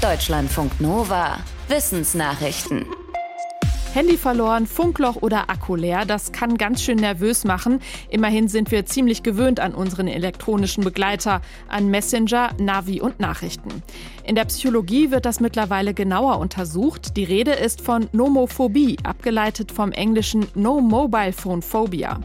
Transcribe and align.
Deutschlandfunk 0.00 0.80
Nova. 0.80 1.40
Wissensnachrichten. 1.68 2.86
Handy 3.92 4.16
verloren, 4.16 4.66
Funkloch 4.66 5.16
oder 5.16 5.50
Akku 5.50 5.76
leer, 5.76 6.06
das 6.06 6.32
kann 6.32 6.56
ganz 6.56 6.82
schön 6.82 6.96
nervös 6.96 7.44
machen. 7.44 7.80
Immerhin 8.08 8.48
sind 8.48 8.70
wir 8.70 8.86
ziemlich 8.86 9.22
gewöhnt 9.22 9.60
an 9.60 9.74
unseren 9.74 10.08
elektronischen 10.08 10.84
Begleiter, 10.84 11.42
an 11.68 11.90
Messenger, 11.90 12.52
Navi 12.58 13.02
und 13.02 13.20
Nachrichten. 13.20 13.82
In 14.24 14.36
der 14.36 14.46
Psychologie 14.46 15.10
wird 15.10 15.26
das 15.26 15.38
mittlerweile 15.38 15.92
genauer 15.92 16.38
untersucht. 16.38 17.18
Die 17.18 17.24
Rede 17.24 17.52
ist 17.52 17.82
von 17.82 18.08
Nomophobie, 18.12 18.96
abgeleitet 19.02 19.70
vom 19.70 19.92
englischen 19.92 20.46
No 20.54 20.80
Mobile 20.80 21.34
Phone 21.34 21.60
Phobia. 21.60 22.20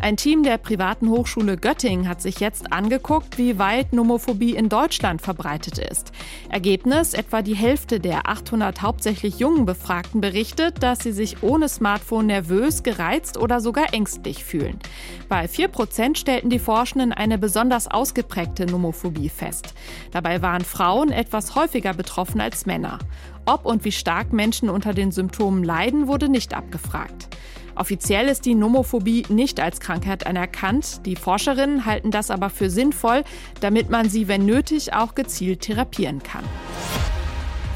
Ein 0.00 0.16
Team 0.16 0.42
der 0.42 0.58
privaten 0.58 1.08
Hochschule 1.08 1.56
Göttingen 1.56 2.08
hat 2.08 2.20
sich 2.20 2.40
jetzt 2.40 2.72
angeguckt, 2.72 3.38
wie 3.38 3.58
weit 3.58 3.92
Nomophobie 3.92 4.54
in 4.54 4.68
Deutschland 4.68 5.22
verbreitet 5.22 5.78
ist. 5.78 6.12
Ergebnis, 6.50 7.14
etwa 7.14 7.40
die 7.40 7.54
Hälfte 7.54 8.00
der 8.00 8.28
800 8.28 8.82
hauptsächlich 8.82 9.38
jungen 9.38 9.64
Befragten 9.64 10.20
berichtet, 10.20 10.82
dass 10.82 10.98
sie 10.98 11.12
sich 11.12 11.42
ohne 11.42 11.68
Smartphone 11.68 12.26
nervös, 12.26 12.82
gereizt 12.82 13.38
oder 13.38 13.60
sogar 13.60 13.94
ängstlich 13.94 14.44
fühlen. 14.44 14.78
Bei 15.28 15.48
4 15.48 15.68
Prozent 15.68 16.18
stellten 16.18 16.50
die 16.50 16.58
Forschenden 16.58 17.12
eine 17.12 17.38
besonders 17.38 17.88
ausgeprägte 17.88 18.66
Nomophobie 18.66 19.30
fest. 19.30 19.74
Dabei 20.10 20.42
waren 20.42 20.64
Frauen 20.64 21.12
etwas 21.12 21.54
häufiger 21.54 21.94
betroffen 21.94 22.40
als 22.40 22.66
Männer. 22.66 22.98
Ob 23.46 23.64
und 23.64 23.84
wie 23.84 23.92
stark 23.92 24.32
Menschen 24.32 24.68
unter 24.68 24.92
den 24.92 25.12
Symptomen 25.12 25.64
leiden, 25.64 26.08
wurde 26.08 26.28
nicht 26.28 26.54
abgefragt. 26.54 27.28
Offiziell 27.76 28.28
ist 28.28 28.44
die 28.44 28.54
Nomophobie 28.54 29.24
nicht 29.28 29.60
als 29.60 29.80
Krankheit 29.80 30.26
anerkannt. 30.26 31.04
Die 31.06 31.16
Forscherinnen 31.16 31.86
halten 31.86 32.10
das 32.10 32.30
aber 32.30 32.50
für 32.50 32.70
sinnvoll, 32.70 33.24
damit 33.60 33.90
man 33.90 34.08
sie, 34.08 34.28
wenn 34.28 34.46
nötig, 34.46 34.92
auch 34.92 35.14
gezielt 35.14 35.62
therapieren 35.62 36.22
kann. 36.22 36.44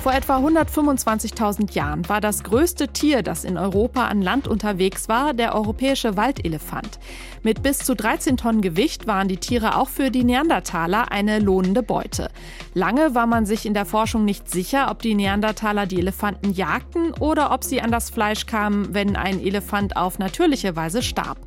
Vor 0.02 0.14
etwa 0.14 0.38
125.000 0.38 1.74
Jahren 1.74 2.08
war 2.08 2.20
das 2.20 2.44
größte 2.44 2.88
Tier, 2.88 3.22
das 3.22 3.44
in 3.44 3.58
Europa 3.58 4.06
an 4.06 4.22
Land 4.22 4.46
unterwegs 4.46 5.08
war, 5.08 5.34
der 5.34 5.56
europäische 5.56 6.16
Waldelefant. 6.16 7.00
Mit 7.42 7.64
bis 7.64 7.78
zu 7.78 7.96
13 7.96 8.36
Tonnen 8.36 8.60
Gewicht 8.60 9.08
waren 9.08 9.26
die 9.26 9.38
Tiere 9.38 9.76
auch 9.76 9.88
für 9.88 10.10
die 10.10 10.22
Neandertaler 10.22 11.10
eine 11.10 11.40
lohnende 11.40 11.82
Beute. 11.82 12.30
Lange 12.74 13.16
war 13.16 13.26
man 13.26 13.44
sich 13.44 13.66
in 13.66 13.74
der 13.74 13.86
Forschung 13.86 14.24
nicht 14.24 14.48
sicher, 14.48 14.88
ob 14.90 15.02
die 15.02 15.16
Neandertaler 15.16 15.86
die 15.86 15.98
Elefanten 15.98 16.52
jagten 16.52 17.12
oder 17.14 17.50
ob 17.52 17.64
sie 17.64 17.80
an 17.80 17.90
das 17.90 18.08
Fleisch 18.08 18.46
kamen, 18.46 18.94
wenn 18.94 19.16
ein 19.16 19.40
Elefant 19.40 19.96
auf 19.96 20.20
natürliche 20.20 20.76
Weise 20.76 21.02
starb. 21.02 21.38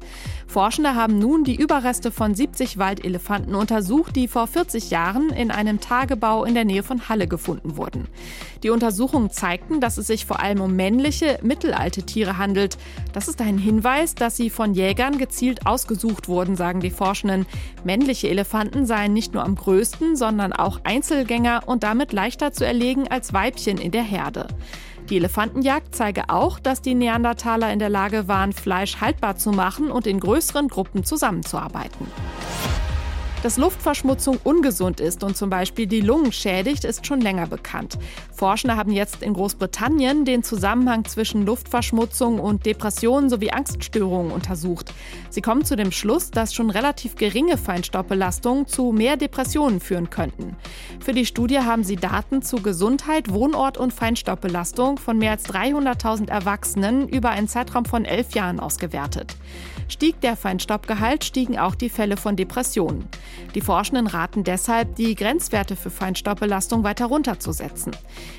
Forschende 0.52 0.96
haben 0.96 1.18
nun 1.18 1.46
die 1.46 1.56
Überreste 1.56 2.12
von 2.12 2.36
70 2.36 2.78
Waldelefanten 2.78 3.56
untersucht, 3.56 4.18
die 4.18 4.28
vor 4.28 4.48
40 4.48 4.90
Jahren 4.90 5.30
in 5.30 5.50
einem 5.50 5.80
Tagebau 5.80 6.44
in 6.44 6.56
der 6.56 6.66
Nähe 6.66 6.84
von 6.84 7.08
Halle 7.08 7.26
gefunden 7.26 7.78
wurden. 7.78 8.10
Die 8.62 8.70
Untersuchungen 8.70 9.30
zeigten, 9.30 9.80
dass 9.80 9.98
es 9.98 10.08
sich 10.08 10.26
vor 10.26 10.42
allem 10.42 10.60
um 10.60 10.76
männliche, 10.76 11.40
mittelalte 11.42 12.04
Tiere 12.04 12.38
handelt. 12.38 12.78
Das 13.14 13.30
ist 13.30 13.40
ein 13.40 13.58
Hinweis, 13.58 14.14
dass 14.14 14.36
sie 14.36 14.50
von 14.50 14.74
Jägern 14.74 15.18
gezielt 15.18 15.66
ausgesucht 15.66 16.28
wurden, 16.28 16.58
sagen 16.58 16.82
die 16.82 16.92
Forschenden. 16.92 17.46
Männliche 17.86 18.28
Elefanten 18.28 18.86
seien 18.86 19.14
nicht 19.14 19.34
nur 19.34 19.46
am 19.46 19.56
größten, 19.56 20.18
sondern 20.18 20.52
auch 20.52 20.82
Einzelgänger 20.84 21.62
und 21.66 21.84
damit 21.84 22.12
leichter 22.12 22.52
zu 22.52 22.66
erlegen 22.66 23.08
als 23.08 23.32
Weibchen 23.32 23.78
in 23.78 23.92
der 23.92 24.04
Herde. 24.04 24.48
Die 25.12 25.18
Elefantenjagd 25.18 25.94
zeige 25.94 26.30
auch, 26.30 26.58
dass 26.58 26.82
die 26.82 26.96
Neandertaler 26.96 27.74
in 27.74 27.80
der 27.80 27.90
Lage 27.90 28.30
waren, 28.30 28.54
Fleisch 28.54 29.02
haltbar 29.02 29.36
zu 29.36 29.52
machen 29.52 29.92
und 29.92 30.08
in 30.08 30.22
größeren 30.22 30.70
Gruppen 30.70 31.04
zusammenzuarbeiten. 31.04 32.08
Dass 33.44 33.58
Luftverschmutzung 33.58 34.38
ungesund 34.44 35.00
ist 35.00 35.24
und 35.24 35.36
zum 35.36 35.50
Beispiel 35.50 35.88
die 35.88 36.02
Lungen 36.02 36.32
schädigt, 36.32 36.84
ist 36.84 37.08
schon 37.08 37.22
länger 37.22 37.48
bekannt. 37.48 37.98
Forschende 38.32 38.78
haben 38.78 38.92
jetzt 38.92 39.24
in 39.24 39.34
Großbritannien 39.34 40.26
den 40.26 40.44
Zusammenhang 40.44 41.06
zwischen 41.06 41.44
Luftverschmutzung 41.48 42.40
und 42.40 42.68
Depressionen 42.68 43.32
sowie 43.32 43.50
Angststörungen 43.50 44.32
untersucht. 44.32 44.94
Sie 45.32 45.42
kommen 45.42 45.66
zu 45.66 45.76
dem 45.76 45.92
Schluss, 45.92 46.30
dass 46.30 46.54
schon 46.54 46.70
relativ 46.70 47.16
geringe 47.16 47.58
Feinstaubbelastungen 47.58 48.68
zu 48.68 48.92
mehr 48.92 49.18
Depressionen 49.18 49.80
führen 49.80 50.12
könnten. 50.12 50.56
Für 51.00 51.14
die 51.14 51.26
Studie 51.26 51.60
haben 51.60 51.84
sie 51.84 51.96
Daten 51.96 52.44
zu 52.44 52.58
Gesundheit, 52.58 53.34
Wohnort 53.34 53.80
und 53.80 53.92
Feinstaubbelastung 53.92 55.00
von 55.00 55.18
mehr 55.18 55.32
als 55.32 55.50
300.000 55.50 56.30
Erwachsenen 56.30 57.10
über 57.10 57.32
einen 57.32 57.48
Zeitraum 57.48 57.86
von 57.86 58.06
elf 58.06 58.36
Jahren 58.36 58.60
ausgewertet. 58.60 59.36
Stieg 59.88 60.22
der 60.22 60.38
Feinstaubgehalt, 60.38 61.26
stiegen 61.26 61.58
auch 61.58 61.76
die 61.76 61.90
Fälle 61.90 62.18
von 62.18 62.36
Depressionen. 62.36 63.10
Die 63.56 63.62
Forschenden 63.62 64.08
raten 64.08 64.44
deshalb, 64.44 64.96
die 64.96 65.16
Grenzwerte 65.16 65.76
für 65.76 65.90
Feinstaubbelastung 65.90 66.84
weiter 66.84 67.06
runterzusetzen. 67.06 67.96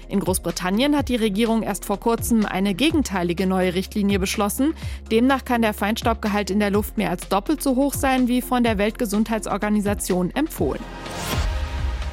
In 0.08 0.20
Großbritannien 0.20 0.96
hat 0.96 1.08
die 1.08 1.16
Regierung 1.16 1.62
erst 1.62 1.84
vor 1.84 2.00
kurzem 2.00 2.46
eine 2.46 2.74
gegenteilige 2.74 3.46
neue 3.46 3.74
Richtlinie 3.74 4.18
beschlossen. 4.18 4.74
Demnach 5.10 5.44
kann 5.44 5.62
der 5.62 5.74
Feinstaubgehalt 5.74 6.50
in 6.50 6.60
der 6.60 6.70
Luft 6.70 6.96
mehr 6.98 7.10
als 7.10 7.28
doppelt 7.28 7.62
so 7.62 7.76
hoch 7.76 7.94
sein 7.94 8.28
wie 8.28 8.42
von 8.42 8.62
der 8.62 8.78
Weltgesundheitsorganisation 8.78 10.30
empfohlen. 10.30 10.82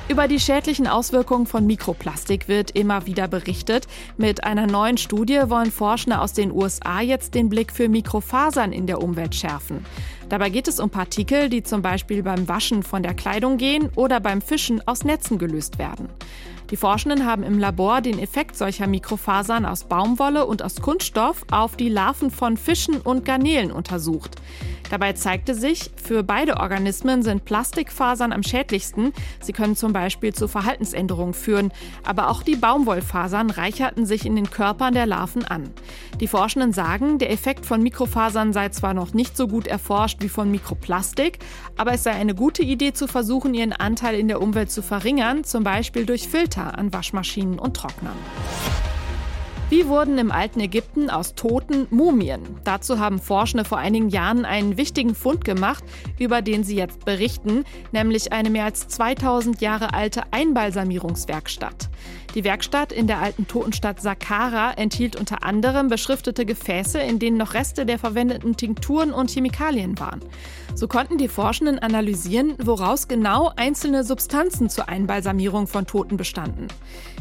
Über 0.10 0.28
die 0.28 0.40
schädlichen 0.40 0.88
Auswirkungen 0.88 1.46
von 1.46 1.68
Mikroplastik 1.68 2.48
wird 2.48 2.72
immer 2.72 3.06
wieder 3.06 3.28
berichtet. 3.28 3.86
Mit 4.18 4.44
einer 4.44 4.66
neuen 4.66 4.98
Studie 4.98 5.40
wollen 5.46 5.72
Forschende 5.72 6.20
aus 6.20 6.34
den 6.34 6.52
USA 6.52 7.00
jetzt 7.02 7.36
den 7.36 7.48
Blick 7.48 7.72
für 7.72 7.90
Mikrofasern 7.90 8.72
in 8.72 8.88
der 8.88 9.04
Umwelt 9.04 9.36
schärfen. 9.36 9.86
Dabei 10.30 10.52
geht 10.52 10.68
es 10.68 10.80
um 10.80 10.92
Partikel, 10.92 11.50
die 11.50 11.64
zum 11.64 11.82
Beispiel 11.82 12.22
beim 12.22 12.48
Waschen 12.48 12.84
von 12.84 13.02
der 13.02 13.16
Kleidung 13.16 13.58
gehen 13.58 13.90
oder 13.96 14.20
beim 14.20 14.42
Fischen 14.42 14.88
aus 14.88 15.04
Netzen 15.04 15.40
gelöst 15.40 15.80
werden. 15.80 16.08
Die 16.70 16.78
Forschenden 16.78 17.26
haben 17.26 17.42
im 17.42 17.58
Labor 17.58 18.02
den 18.02 18.20
Effekt 18.20 18.56
solcher 18.56 18.86
Mikrofasern 18.86 19.66
aus 19.66 19.86
Baumwolle 19.86 20.46
und 20.46 20.62
aus 20.62 20.76
Kunststoff 20.76 21.44
auf 21.50 21.76
die 21.76 21.90
Larven 21.90 22.30
von 22.30 22.58
Fischen 22.58 23.02
und 23.02 23.26
Garnelen 23.26 23.72
untersucht. 23.72 24.36
Dabei 24.90 25.14
zeigte 25.14 25.54
sich, 25.54 25.92
für 26.04 26.24
beide 26.24 26.58
Organismen 26.58 27.22
sind 27.22 27.46
Plastikfasern 27.46 28.34
am 28.34 28.42
schädlichsten. 28.42 29.14
Sie 29.40 29.54
können 29.54 29.76
zum 29.76 29.94
Beispiel 29.94 30.34
zu 30.34 30.48
Verhaltensänderungen 30.48 31.36
führen. 31.36 31.72
Aber 32.04 32.30
auch 32.30 32.42
die 32.42 32.56
Baumwollfasern 32.56 33.52
reicherten 33.52 34.08
sich 34.08 34.26
in 34.26 34.36
den 34.36 34.50
Körpern 34.50 34.96
der 34.96 35.06
Larven 35.06 35.46
an. 35.46 35.70
Die 36.20 36.28
Forschenden 36.28 36.74
sagen, 36.74 37.20
der 37.20 37.32
Effekt 37.32 37.68
von 37.68 37.84
Mikrofasern 37.84 38.52
sei 38.52 38.70
zwar 38.70 38.96
noch 38.96 39.14
nicht 39.14 39.38
so 39.38 39.48
gut 39.48 39.68
erforscht 39.68 40.19
wie 40.22 40.30
von 40.30 40.52
Mikroplastik, 40.52 41.40
aber 41.78 41.94
es 41.94 42.04
sei 42.04 42.12
eine 42.12 42.36
gute 42.36 42.64
Idee 42.64 42.94
zu 42.94 43.08
versuchen, 43.08 43.54
ihren 43.54 43.74
Anteil 43.74 44.16
in 44.16 44.28
der 44.28 44.42
Umwelt 44.42 44.72
zu 44.72 44.82
verringern, 44.82 45.44
zum 45.44 45.64
Beispiel 45.64 46.06
durch 46.06 46.28
Filter 46.28 46.78
an 46.78 46.94
Waschmaschinen 46.94 47.60
und 47.60 47.76
Trocknern. 47.76 48.18
Wie 49.70 49.88
wurden 49.88 50.18
im 50.18 50.32
alten 50.32 50.62
Ägypten 50.62 51.12
aus 51.12 51.36
Toten 51.36 51.86
Mumien? 51.92 52.42
Dazu 52.64 52.98
haben 52.98 53.20
Forschende 53.20 53.66
vor 53.66 53.78
einigen 53.78 54.10
Jahren 54.10 54.44
einen 54.44 54.78
wichtigen 54.78 55.14
Fund 55.14 55.46
gemacht, 55.46 55.84
über 56.18 56.42
den 56.42 56.64
sie 56.64 56.76
jetzt 56.76 57.06
berichten, 57.06 57.66
nämlich 57.92 58.34
eine 58.34 58.50
mehr 58.50 58.66
als 58.66 58.88
2000 58.88 59.62
Jahre 59.62 59.94
alte 59.94 60.24
Einbalsamierungswerkstatt. 60.32 61.90
Die 62.34 62.44
Werkstatt 62.44 62.92
in 62.92 63.06
der 63.06 63.20
alten 63.20 63.48
Totenstadt 63.48 64.02
Saqqara 64.02 64.74
enthielt 64.74 65.16
unter 65.16 65.44
anderem 65.44 65.88
beschriftete 65.88 66.46
Gefäße, 66.46 67.00
in 67.00 67.20
denen 67.20 67.38
noch 67.38 67.54
Reste 67.54 67.86
der 67.86 68.00
verwendeten 68.00 68.56
Tinkturen 68.56 69.12
und 69.12 69.30
Chemikalien 69.30 70.00
waren. 70.00 70.22
So 70.74 70.88
konnten 70.88 71.18
die 71.18 71.28
Forschenden 71.28 71.78
analysieren, 71.78 72.56
woraus 72.60 73.08
genau 73.08 73.52
einzelne 73.56 74.04
Substanzen 74.04 74.70
zur 74.70 74.90
Einbalsamierung 74.90 75.68
von 75.68 75.86
Toten 75.86 76.18
bestanden. 76.18 76.68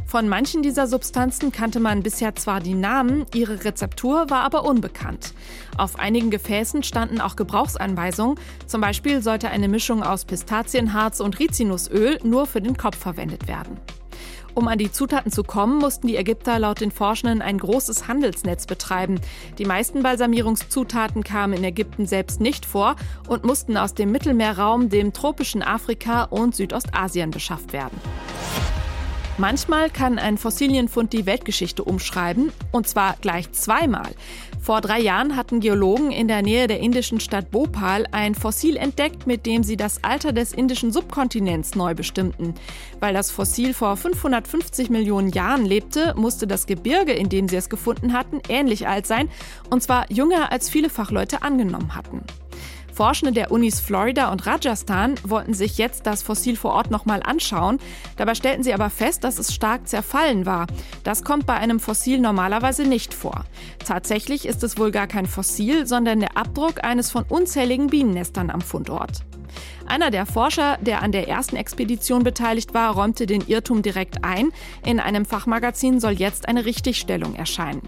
Von 0.07 0.27
manchen 0.27 0.63
dieser 0.63 0.87
Substanzen 0.87 1.53
kannte 1.53 1.81
man 1.81 2.03
bisher 2.03 2.35
zwar 2.39 2.61
die 2.61 2.75
Namen, 2.75 3.27
ihre 3.35 3.65
Rezeptur 3.65 4.31
war 4.31 4.43
aber 4.43 4.65
unbekannt. 4.65 5.35
Auf 5.77 5.99
einigen 5.99 6.31
Gefäßen 6.31 6.83
standen 6.83 7.21
auch 7.21 7.37
Gebrauchsanweisungen, 7.37 8.39
zum 8.67 8.81
Beispiel 8.81 9.23
sollte 9.23 9.51
eine 9.51 9.69
Mischung 9.69 10.03
aus 10.03 10.25
Pistazienharz 10.25 11.21
und 11.21 11.39
Rizinusöl 11.39 12.19
nur 12.23 12.47
für 12.47 12.61
den 12.61 12.77
Kopf 12.77 12.97
verwendet 12.97 13.49
werden. 13.49 13.79
Um 14.59 14.67
an 14.67 14.79
die 14.79 14.91
Zutaten 14.91 15.31
zu 15.31 15.45
kommen, 15.45 15.79
mussten 15.79 16.09
die 16.09 16.17
Ägypter 16.17 16.59
laut 16.59 16.81
den 16.81 16.91
Forschenden 16.91 17.43
ein 17.43 17.59
großes 17.59 18.09
Handelsnetz 18.09 18.67
betreiben. 18.67 19.21
Die 19.57 19.65
meisten 19.65 20.03
Balsamierungszutaten 20.03 21.23
kamen 21.23 21.53
in 21.53 21.63
Ägypten 21.63 22.07
selbst 22.07 22.41
nicht 22.41 22.67
vor 22.67 22.97
und 23.29 23.45
mussten 23.45 23.77
aus 23.77 23.95
dem 23.95 24.11
Mittelmeerraum, 24.11 24.89
dem 24.89 25.13
tropischen 25.13 25.63
Afrika 25.63 26.25
und 26.25 26.57
Südostasien 26.57 27.31
beschafft 27.31 27.73
werden. 27.73 28.01
Manchmal 29.41 29.89
kann 29.89 30.19
ein 30.19 30.37
Fossilienfund 30.37 31.13
die 31.13 31.25
Weltgeschichte 31.25 31.85
umschreiben, 31.85 32.51
und 32.73 32.89
zwar 32.89 33.15
gleich 33.21 33.53
zweimal. 33.53 34.11
Vor 34.61 34.81
drei 34.81 34.99
Jahren 34.99 35.37
hatten 35.37 35.61
Geologen 35.61 36.11
in 36.11 36.27
der 36.27 36.43
Nähe 36.43 36.67
der 36.67 36.81
indischen 36.81 37.21
Stadt 37.21 37.53
Bhopal 37.53 38.07
ein 38.11 38.35
Fossil 38.35 38.77
entdeckt, 38.77 39.29
mit 39.29 39.47
dem 39.47 39.63
sie 39.63 39.77
das 39.77 40.03
Alter 40.03 40.33
des 40.33 40.53
indischen 40.53 40.91
Subkontinents 40.91 41.77
neu 41.77 41.95
bestimmten. 41.95 42.55
Weil 42.99 43.15
das 43.15 43.31
Fossil 43.31 43.75
vor 43.75 43.97
550 43.97 44.91
Millionen 44.91 45.31
Jahren 45.31 45.65
lebte, 45.65 46.15
musste 46.17 46.49
das 46.49 46.67
Gebirge, 46.67 47.13
in 47.13 47.29
dem 47.29 47.49
sie 47.49 47.57
es 47.57 47.71
gefunden 47.71 48.15
hatten, 48.15 48.41
ähnlich 48.49 48.89
alt 48.89 49.07
sein, 49.07 49.31
und 49.71 49.85
zwar 49.85 50.11
jünger 50.11 50.51
als 50.51 50.69
viele 50.69 50.91
Fachleute 50.91 51.43
angenommen 51.43 51.95
hatten. 51.95 52.25
Forschende 52.99 53.31
der 53.33 53.53
Unis 53.53 53.79
Florida 53.79 54.33
und 54.33 54.45
Rajasthan 54.45 55.15
wollten 55.23 55.55
sich 55.55 55.79
jetzt 55.79 56.05
das 56.05 56.25
Fossil 56.25 56.57
vor 56.57 56.73
Ort 56.73 56.91
nochmal 56.91 57.23
anschauen. 57.23 57.79
Dabei 58.17 58.35
stellten 58.35 58.65
sie 58.65 58.75
aber 58.75 58.91
fest, 58.91 59.23
dass 59.23 59.39
es 59.39 59.55
stark 59.55 59.87
zerfallen 59.87 60.47
war. 60.47 60.67
Das 61.05 61.23
kommt 61.23 61.47
bei 61.47 61.55
einem 61.55 61.79
Fossil 61.79 62.19
normalerweise 62.19 62.83
nicht 62.83 63.15
vor. 63.15 63.45
Tatsächlich 63.87 64.47
ist 64.47 64.65
es 64.65 64.79
wohl 64.79 64.91
gar 64.91 65.07
kein 65.07 65.27
Fossil, 65.27 65.87
sondern 65.87 66.19
der 66.19 66.37
Abdruck 66.37 66.83
eines 66.83 67.13
von 67.13 67.23
unzähligen 67.29 67.87
Bienennestern 67.87 68.51
am 68.51 68.63
Fundort. 68.63 69.25
Einer 69.87 70.11
der 70.11 70.27
Forscher, 70.27 70.77
der 70.81 71.01
an 71.01 71.13
der 71.13 71.29
ersten 71.29 71.55
Expedition 71.55 72.25
beteiligt 72.25 72.75
war, 72.75 72.95
räumte 72.95 73.27
den 73.27 73.47
Irrtum 73.47 73.83
direkt 73.83 74.25
ein. 74.25 74.51
In 74.85 74.99
einem 74.99 75.25
Fachmagazin 75.25 76.01
soll 76.01 76.15
jetzt 76.15 76.49
eine 76.49 76.65
Richtigstellung 76.65 77.37
erscheinen. 77.37 77.83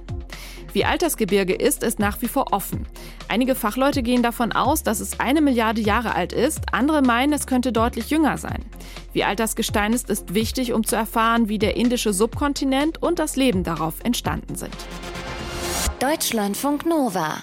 Wie 0.72 0.84
alt 0.84 1.02
das 1.02 1.16
Gebirge 1.16 1.54
ist, 1.54 1.82
ist 1.82 1.98
nach 1.98 2.22
wie 2.22 2.28
vor 2.28 2.52
offen. 2.52 2.86
Einige 3.28 3.54
Fachleute 3.54 4.02
gehen 4.02 4.22
davon 4.22 4.52
aus, 4.52 4.82
dass 4.82 5.00
es 5.00 5.18
eine 5.18 5.40
Milliarde 5.40 5.80
Jahre 5.80 6.14
alt 6.14 6.32
ist, 6.32 6.72
andere 6.72 7.02
meinen, 7.02 7.32
es 7.32 7.46
könnte 7.46 7.72
deutlich 7.72 8.10
jünger 8.10 8.38
sein. 8.38 8.64
Wie 9.12 9.24
alt 9.24 9.40
das 9.40 9.56
Gestein 9.56 9.92
ist, 9.92 10.10
ist 10.10 10.34
wichtig, 10.34 10.72
um 10.72 10.84
zu 10.84 10.96
erfahren, 10.96 11.48
wie 11.48 11.58
der 11.58 11.76
indische 11.76 12.12
Subkontinent 12.12 13.02
und 13.02 13.18
das 13.18 13.36
Leben 13.36 13.64
darauf 13.64 13.94
entstanden 14.04 14.54
sind. 14.54 14.76
Deutschlandfunk 15.98 16.86
Nova 16.86 17.42